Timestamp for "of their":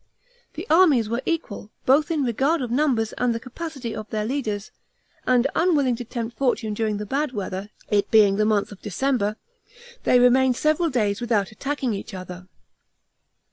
3.95-4.25